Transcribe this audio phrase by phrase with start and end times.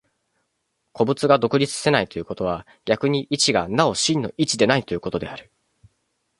[0.93, 5.51] 個物が独立せないということは、逆に一がなお真の一でないということである。